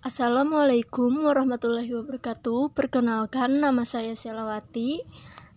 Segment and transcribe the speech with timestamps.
[0.00, 2.72] Assalamualaikum warahmatullahi wabarakatuh.
[2.72, 5.04] Perkenalkan nama saya Selawati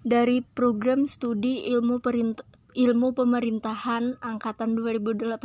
[0.04, 2.44] dari program studi Ilmu Perint
[2.76, 5.40] Ilmu Pemerintahan angkatan 2018.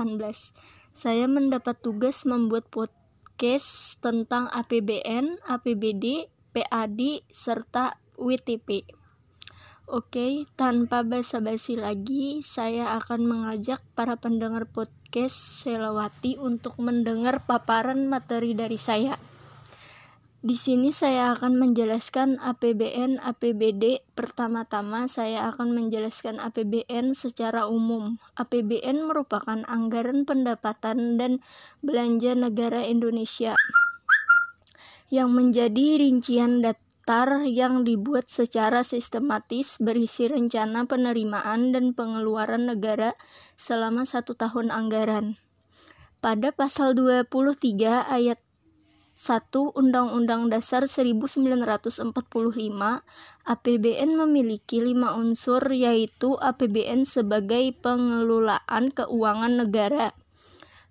[0.99, 8.98] Saya mendapat tugas membuat podcast tentang APBN, APBD, PAD serta WTP.
[9.89, 18.53] Oke, tanpa basa-basi lagi, saya akan mengajak para pendengar podcast Selawati untuk mendengar paparan materi
[18.53, 19.17] dari saya.
[20.45, 24.05] Di sini saya akan menjelaskan APBN APBD.
[24.13, 28.21] Pertama-tama saya akan menjelaskan APBN secara umum.
[28.37, 31.41] APBN merupakan anggaran pendapatan dan
[31.81, 33.57] belanja negara Indonesia
[35.09, 43.17] yang menjadi rincian data daftar yang dibuat secara sistematis berisi rencana penerimaan dan pengeluaran negara
[43.57, 45.41] selama satu tahun anggaran.
[46.21, 48.37] Pada pasal 23 ayat
[49.17, 49.41] 1
[49.73, 52.13] Undang-Undang Dasar 1945,
[53.57, 60.13] APBN memiliki lima unsur yaitu APBN sebagai pengelolaan keuangan negara.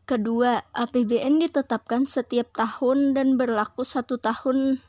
[0.10, 4.82] Kedua, APBN ditetapkan setiap tahun dan berlaku satu tahun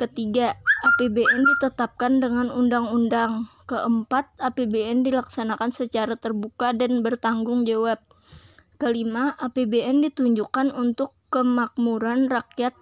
[0.00, 3.44] Ketiga, APBN ditetapkan dengan undang-undang.
[3.68, 8.00] Keempat, APBN dilaksanakan secara terbuka dan bertanggung jawab.
[8.80, 12.72] Kelima, APBN ditunjukkan untuk kemakmuran rakyat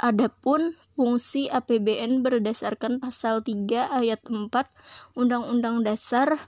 [0.00, 4.52] Adapun fungsi APBN berdasarkan pasal 3 ayat 4
[5.16, 6.44] Undang-Undang Dasar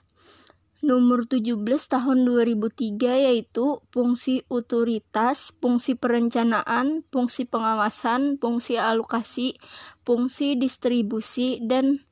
[0.83, 2.99] nomor 17 tahun 2003
[3.31, 9.55] yaitu fungsi otoritas, fungsi perencanaan, fungsi pengawasan, fungsi alokasi,
[10.03, 12.03] fungsi distribusi dan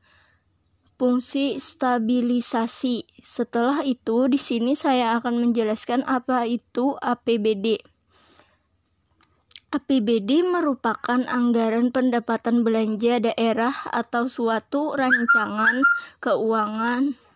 [0.95, 3.03] fungsi stabilisasi.
[3.19, 7.83] Setelah itu di sini saya akan menjelaskan apa itu APBD.
[9.71, 15.79] APBD merupakan anggaran pendapatan belanja daerah atau suatu rancangan
[16.19, 17.30] keuangan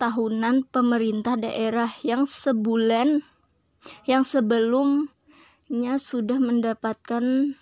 [0.00, 3.20] tahunan pemerintah daerah yang sebulan
[4.08, 7.52] yang sebelumnya sudah mendapatkan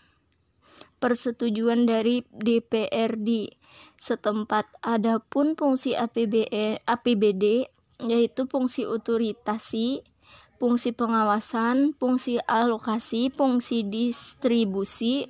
[1.03, 3.59] persetujuan dari DPRD
[3.99, 4.71] setempat.
[4.87, 7.67] Adapun fungsi APBD
[8.07, 10.07] yaitu fungsi otoritasi,
[10.63, 15.27] fungsi pengawasan, fungsi alokasi, fungsi distribusi,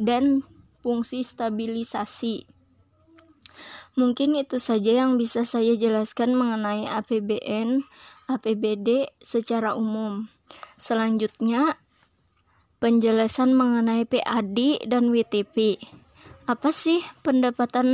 [0.00, 0.40] dan
[0.80, 2.48] fungsi stabilisasi.
[3.98, 7.84] Mungkin itu saja yang bisa saya jelaskan mengenai APBN,
[8.30, 10.28] APBD secara umum.
[10.80, 11.76] Selanjutnya,
[12.82, 15.78] penjelasan mengenai PAD dan WTP.
[16.50, 17.86] Apa sih pendapatan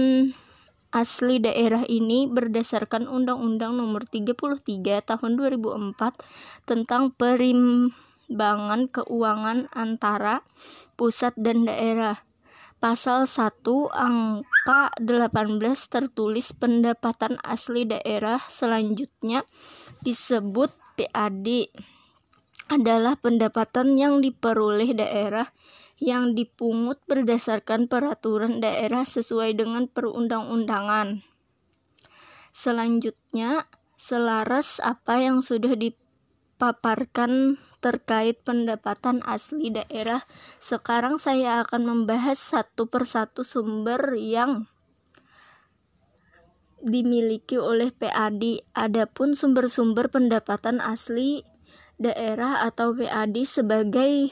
[0.88, 10.40] asli daerah ini berdasarkan Undang-Undang Nomor 33 Tahun 2004 tentang perimbangan keuangan antara
[10.96, 12.27] pusat dan daerah.
[12.78, 15.34] Pasal 1 angka 18
[15.90, 19.42] tertulis pendapatan asli daerah selanjutnya
[20.06, 21.74] disebut PAD
[22.70, 25.50] adalah pendapatan yang diperoleh daerah
[25.98, 31.18] yang dipungut berdasarkan peraturan daerah sesuai dengan perundang-undangan.
[32.54, 33.66] Selanjutnya,
[33.98, 35.98] selaras apa yang sudah di
[36.62, 40.22] paparkan terkait pendapatan asli daerah.
[40.58, 44.66] Sekarang saya akan membahas satu persatu sumber yang
[46.82, 48.66] dimiliki oleh PAD.
[48.74, 51.42] Adapun sumber-sumber pendapatan asli
[51.98, 54.30] daerah atau PAD sebagai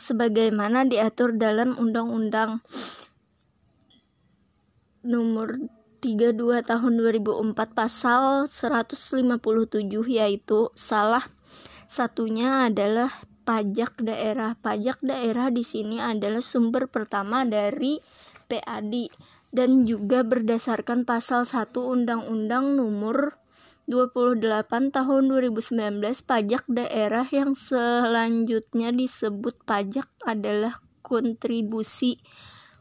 [0.00, 2.64] sebagaimana diatur dalam Undang-Undang
[5.00, 5.56] Nomor
[6.04, 9.40] 32 tahun 2004 pasal 157
[10.12, 11.24] yaitu salah
[11.90, 13.10] satunya adalah
[13.42, 14.54] pajak daerah.
[14.54, 17.98] Pajak daerah di sini adalah sumber pertama dari
[18.46, 18.94] PAD
[19.50, 23.34] dan juga berdasarkan pasal 1 Undang-Undang Nomor
[23.90, 32.22] 28 tahun 2019 pajak daerah yang selanjutnya disebut pajak adalah kontribusi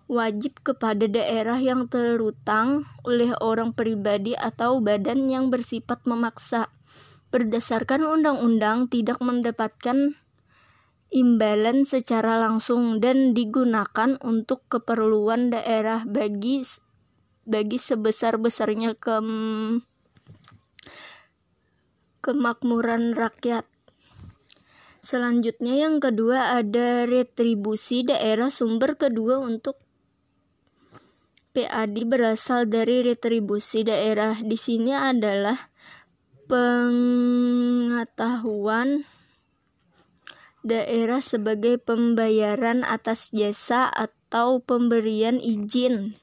[0.05, 6.69] wajib kepada daerah yang terutang oleh orang pribadi atau badan yang bersifat memaksa.
[7.29, 10.17] Berdasarkan undang-undang tidak mendapatkan
[11.09, 16.61] imbalan secara langsung dan digunakan untuk keperluan daerah bagi
[17.49, 19.17] bagi sebesar-besarnya ke
[22.21, 23.65] kemakmuran rakyat.
[25.01, 29.81] Selanjutnya yang kedua ada retribusi daerah sumber kedua untuk
[31.57, 34.37] PAD berasal dari retribusi daerah.
[34.37, 35.68] Di sini adalah
[36.49, 38.09] pengetahuan
[40.65, 46.17] daerah sebagai pembayaran atas jasa atau pemberian izin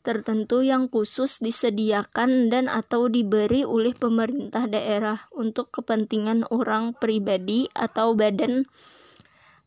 [0.00, 8.16] tertentu yang khusus disediakan dan atau diberi oleh pemerintah daerah untuk kepentingan orang pribadi atau
[8.16, 8.64] badan.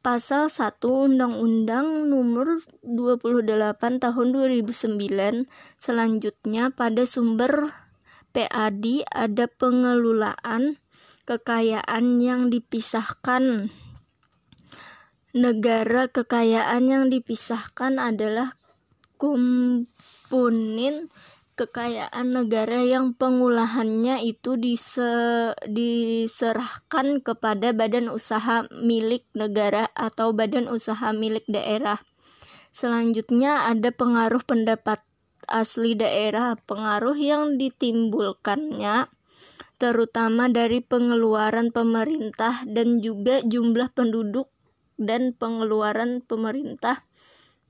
[0.04, 5.00] Pasal 1 Undang-Undang Nomor 28 Tahun 2009
[5.80, 7.72] selanjutnya pada sumber
[8.34, 10.82] PAD ada pengelolaan
[11.30, 13.70] kekayaan yang dipisahkan
[15.38, 18.54] negara kekayaan yang dipisahkan adalah
[19.22, 21.14] komponen
[21.54, 31.14] kekayaan negara yang pengolahannya itu dise, diserahkan kepada badan usaha milik negara atau badan usaha
[31.14, 32.02] milik daerah.
[32.74, 35.06] Selanjutnya ada pengaruh pendapat
[35.48, 39.08] asli daerah, pengaruh yang ditimbulkannya
[39.82, 44.48] terutama dari pengeluaran pemerintah dan juga jumlah penduduk
[44.96, 47.04] dan pengeluaran pemerintah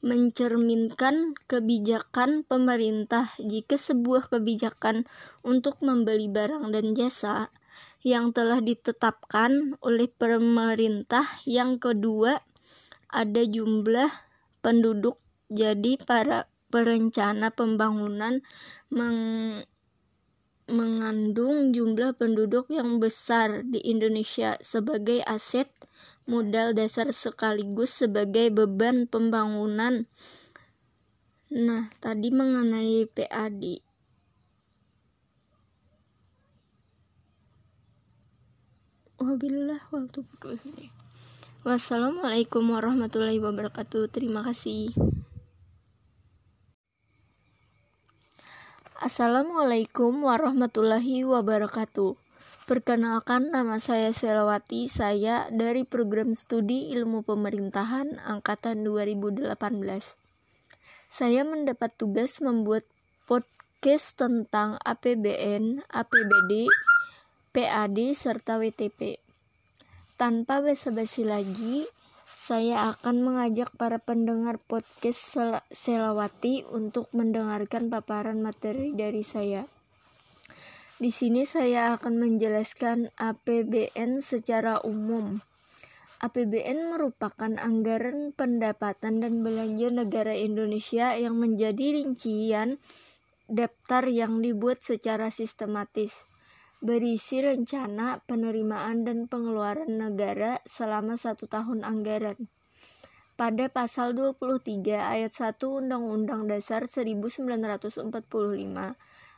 [0.03, 5.07] mencerminkan kebijakan pemerintah jika sebuah kebijakan
[5.47, 7.47] untuk membeli barang dan jasa
[8.03, 11.23] yang telah ditetapkan oleh pemerintah.
[11.47, 12.35] Yang kedua,
[13.07, 14.11] ada jumlah
[14.59, 15.15] penduduk.
[15.47, 18.41] Jadi para perencana pembangunan
[18.89, 19.61] meng
[20.65, 25.69] mengandung jumlah penduduk yang besar di Indonesia sebagai aset
[26.25, 30.07] modal dasar sekaligus sebagai beban pembangunan.
[31.53, 33.83] Nah, tadi mengenai PAD.
[39.19, 39.83] Wabillah
[41.63, 44.11] Wassalamualaikum warahmatullahi wabarakatuh.
[44.11, 44.91] Terima kasih.
[49.03, 52.15] Assalamualaikum warahmatullahi wabarakatuh.
[52.63, 59.59] Perkenalkan nama saya Selawati, saya dari program studi ilmu pemerintahan angkatan 2018.
[61.11, 62.87] Saya mendapat tugas membuat
[63.27, 66.71] podcast tentang APBN, APBD,
[67.51, 69.19] PAD, serta WTP.
[70.15, 71.91] Tanpa basa-basi lagi,
[72.43, 75.39] saya akan mengajak para pendengar podcast
[75.71, 79.63] Selawati untuk mendengarkan paparan materi dari saya.
[80.99, 85.39] Di sini saya akan menjelaskan APBN secara umum.
[86.19, 92.75] APBN merupakan anggaran pendapatan dan belanja negara Indonesia yang menjadi rincian
[93.47, 96.27] daftar yang dibuat secara sistematis,
[96.83, 102.35] berisi rencana penerimaan dan pengeluaran negara selama satu tahun anggaran.
[103.39, 108.11] Pada pasal 23 ayat 1 Undang-Undang Dasar 1945,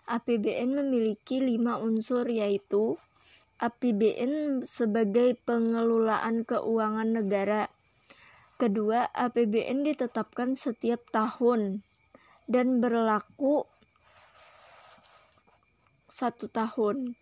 [0.10, 2.98] APBN memiliki lima unsur yaitu
[3.62, 7.70] APBN sebagai pengelolaan keuangan negara.
[8.58, 11.86] Kedua, APBN ditetapkan setiap tahun
[12.50, 13.70] dan berlaku
[16.10, 17.16] satu tahun.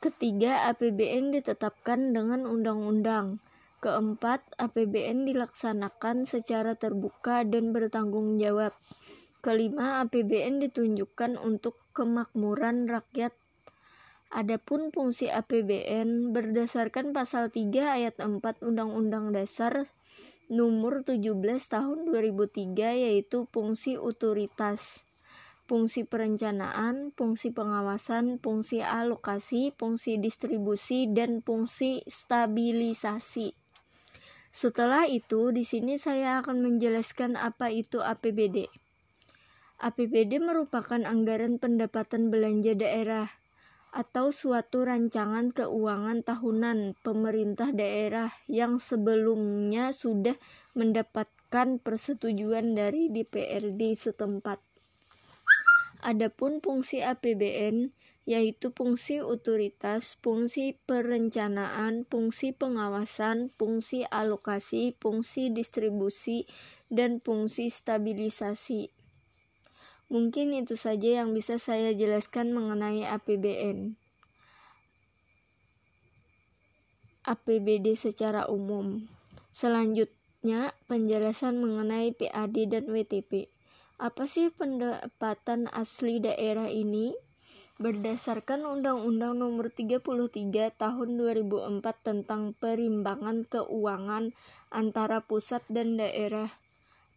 [0.00, 3.36] Ketiga, APBN ditetapkan dengan undang-undang.
[3.84, 8.72] Keempat, APBN dilaksanakan secara terbuka dan bertanggung jawab.
[9.44, 13.36] Kelima, APBN ditunjukkan untuk kemakmuran rakyat.
[14.32, 19.84] Adapun fungsi APBN berdasarkan pasal 3 ayat 4 Undang-Undang Dasar
[20.48, 21.36] nomor 17
[21.68, 25.04] tahun 2003 yaitu fungsi otoritas,
[25.70, 33.54] fungsi perencanaan, fungsi pengawasan, fungsi alokasi, fungsi distribusi dan fungsi stabilisasi.
[34.50, 38.66] Setelah itu, di sini saya akan menjelaskan apa itu APBD.
[39.78, 43.30] APBD merupakan anggaran pendapatan belanja daerah
[43.94, 50.34] atau suatu rancangan keuangan tahunan pemerintah daerah yang sebelumnya sudah
[50.74, 54.69] mendapatkan persetujuan dari DPRD setempat.
[56.00, 57.92] Adapun fungsi APBN
[58.28, 66.46] yaitu fungsi otoritas, fungsi perencanaan, fungsi pengawasan, fungsi alokasi, fungsi distribusi,
[66.92, 68.92] dan fungsi stabilisasi.
[70.10, 73.94] Mungkin itu saja yang bisa saya jelaskan mengenai APBN.
[77.26, 79.06] APBD secara umum.
[79.54, 83.46] Selanjutnya, penjelasan mengenai PAD dan WTP.
[84.00, 87.12] Apa sih pendapatan asli daerah ini?
[87.76, 94.32] Berdasarkan Undang-Undang Nomor 33 Tahun 2004 tentang Perimbangan Keuangan
[94.72, 96.48] antara pusat dan daerah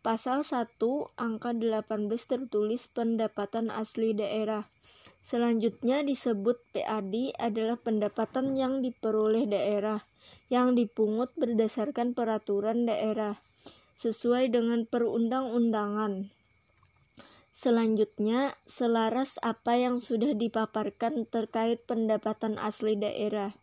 [0.04, 0.76] Pasal 1
[1.16, 1.88] angka 18
[2.28, 4.68] tertulis pendapatan asli daerah.
[5.24, 10.04] Selanjutnya disebut PAD adalah pendapatan yang diperoleh daerah
[10.52, 13.40] yang dipungut berdasarkan peraturan daerah
[13.96, 16.43] sesuai dengan perundang-undangan.
[17.54, 23.54] Selanjutnya, selaras apa yang sudah dipaparkan terkait pendapatan asli daerah.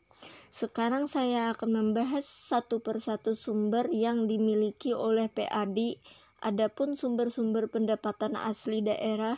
[0.55, 5.99] Sekarang saya akan membahas satu persatu sumber yang dimiliki oleh PAD
[6.41, 9.37] Adapun sumber-sumber pendapatan asli daerah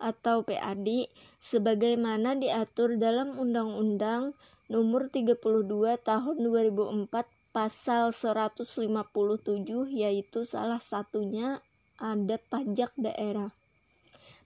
[0.00, 4.32] atau PAD sebagaimana diatur dalam Undang-Undang
[4.72, 5.36] Nomor 32
[6.00, 7.12] Tahun 2004
[7.50, 8.86] Pasal 157
[9.90, 11.58] yaitu salah satunya
[11.98, 13.59] ada pajak daerah.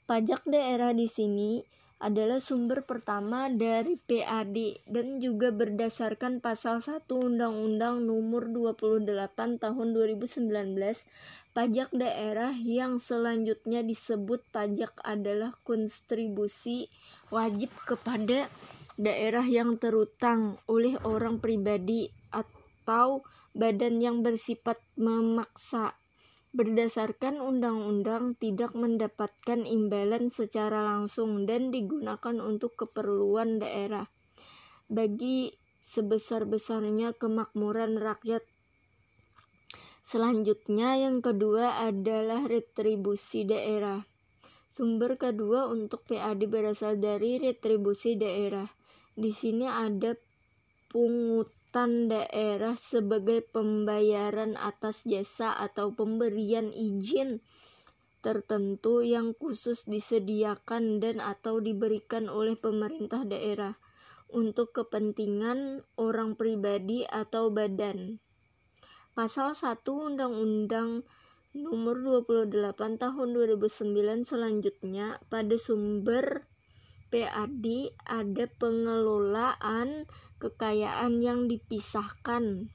[0.04, 1.64] Pajak daerah di sini
[2.04, 9.08] adalah sumber pertama dari PAD dan juga berdasarkan pasal 1 Undang-Undang Nomor 28
[9.56, 10.44] Tahun 2019
[11.56, 16.92] Pajak daerah yang selanjutnya disebut pajak adalah kontribusi
[17.32, 18.52] wajib kepada
[19.00, 23.24] daerah yang terutang oleh orang pribadi atau
[23.56, 25.96] badan yang bersifat memaksa
[26.54, 34.06] berdasarkan undang-undang tidak mendapatkan imbalan secara langsung dan digunakan untuk keperluan daerah
[34.86, 35.50] bagi
[35.82, 38.46] sebesar-besarnya kemakmuran rakyat
[40.04, 44.04] Selanjutnya yang kedua adalah retribusi daerah.
[44.68, 48.68] Sumber kedua untuk PAD berasal dari retribusi daerah.
[49.16, 50.12] Di sini ada
[51.74, 57.42] pungutan daerah sebagai pembayaran atas jasa atau pemberian izin
[58.22, 63.74] tertentu yang khusus disediakan dan atau diberikan oleh pemerintah daerah
[64.30, 68.22] untuk kepentingan orang pribadi atau badan.
[69.18, 71.02] Pasal 1 Undang-Undang
[71.58, 76.46] Nomor 28 Tahun 2009 selanjutnya pada sumber
[77.14, 80.10] PAD ada pengelolaan
[80.42, 82.66] kekayaan yang dipisahkan.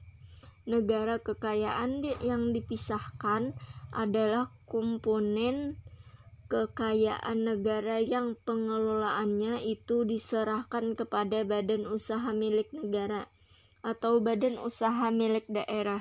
[0.64, 3.52] Negara kekayaan yang dipisahkan
[3.92, 5.76] adalah komponen
[6.48, 13.28] kekayaan negara yang pengelolaannya itu diserahkan kepada badan usaha milik negara
[13.84, 16.00] atau badan usaha milik daerah.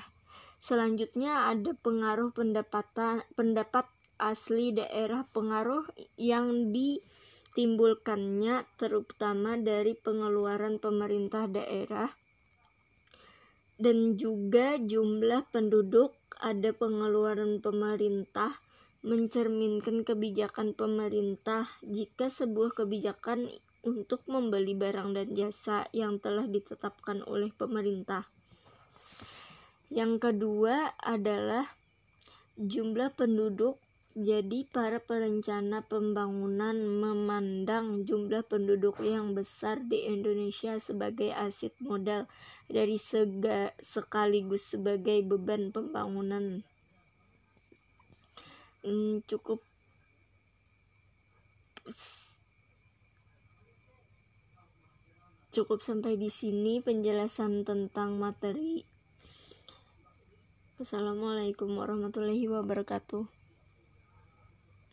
[0.64, 3.84] Selanjutnya ada pengaruh pendapatan pendapat
[4.16, 5.84] asli daerah pengaruh
[6.16, 6.72] yang
[7.60, 12.08] ditimbulkannya terutama dari pengeluaran pemerintah daerah
[13.76, 18.56] dan juga jumlah penduduk ada pengeluaran pemerintah
[19.04, 23.52] mencerminkan kebijakan pemerintah jika sebuah kebijakan
[23.84, 28.24] untuk membeli barang dan jasa yang telah ditetapkan oleh pemerintah.
[29.92, 31.68] Yang kedua adalah
[32.56, 33.76] jumlah penduduk.
[34.18, 42.26] Jadi, para perencana pembangunan memandang jumlah penduduk yang besar di Indonesia sebagai aset modal
[42.66, 46.66] dari sega, sekaligus sebagai beban pembangunan.
[48.82, 49.62] Hmm, cukup
[55.54, 58.86] cukup sampai di sini penjelasan tentang materi
[60.80, 63.39] Assalamualaikum warahmatullahi wabarakatuh.